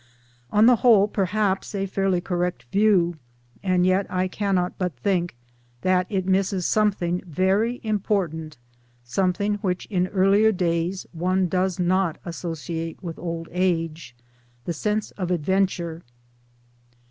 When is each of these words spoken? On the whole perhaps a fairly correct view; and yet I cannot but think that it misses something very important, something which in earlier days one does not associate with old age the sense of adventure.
On 0.51 0.65
the 0.65 0.77
whole 0.77 1.07
perhaps 1.07 1.75
a 1.75 1.85
fairly 1.85 2.19
correct 2.21 2.63
view; 2.71 3.17
and 3.61 3.85
yet 3.85 4.07
I 4.09 4.27
cannot 4.27 4.75
but 4.79 4.95
think 4.97 5.35
that 5.81 6.07
it 6.09 6.25
misses 6.25 6.65
something 6.65 7.21
very 7.23 7.79
important, 7.83 8.57
something 9.03 9.57
which 9.57 9.85
in 9.91 10.07
earlier 10.07 10.51
days 10.51 11.05
one 11.11 11.47
does 11.47 11.77
not 11.77 12.17
associate 12.25 13.03
with 13.03 13.19
old 13.19 13.47
age 13.51 14.15
the 14.65 14.73
sense 14.73 15.11
of 15.21 15.29
adventure. 15.29 16.01